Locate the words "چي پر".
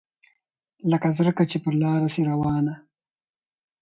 1.51-1.73